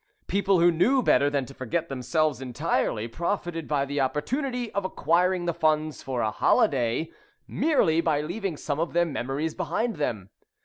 People 0.25 0.59
who 0.59 0.71
knew 0.71 1.03
better 1.03 1.29
than 1.29 1.45
to 1.45 1.53
forget 1.53 1.87
themselves 1.87 2.41
entirely 2.41 3.07
profited 3.07 3.67
by 3.67 3.85
the 3.85 4.01
opportunity 4.01 4.71
of 4.71 4.83
acquiring 4.83 5.45
the 5.45 5.53
funds 5.53 6.01
for 6.01 6.21
a 6.23 6.31
holiday, 6.31 7.11
merely 7.47 8.01
by 8.01 8.19
leaving 8.19 8.57
some 8.57 8.79
of 8.79 8.93
their 8.93 9.05
memories 9.05 9.53
behind 9.53 9.97
them. 9.97 10.31